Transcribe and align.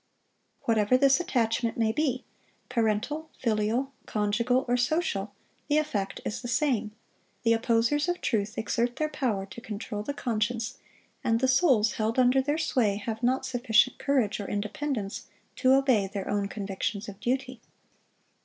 Whatever 0.63 0.97
this 0.97 1.19
attachment 1.19 1.77
may 1.77 1.91
be, 1.91 2.23
parental, 2.69 3.29
filial, 3.37 3.91
conjugal, 4.07 4.65
or 4.67 4.75
social, 4.75 5.31
the 5.67 5.77
effect 5.77 6.21
is 6.25 6.41
the 6.41 6.47
same; 6.47 6.91
the 7.43 7.53
opposers 7.53 8.09
of 8.09 8.19
truth 8.19 8.57
exert 8.57 8.95
their 8.95 9.09
power 9.09 9.45
to 9.45 9.61
control 9.61 10.01
the 10.01 10.15
conscience, 10.15 10.79
and 11.23 11.39
the 11.39 11.47
souls 11.47 11.91
held 11.91 12.17
under 12.17 12.41
their 12.41 12.57
sway 12.57 12.95
have 12.95 13.21
not 13.21 13.45
sufficient 13.45 13.99
courage 13.99 14.39
or 14.39 14.47
independence 14.49 15.27
to 15.55 15.73
obey 15.73 16.07
their 16.07 16.27
own 16.27 16.47
convictions 16.47 17.07
of 17.07 17.19
duty. 17.19 17.61